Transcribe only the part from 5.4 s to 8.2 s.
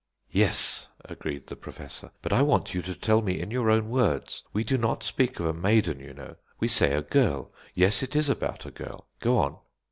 a maiden, you know; we say a girl. Yes, it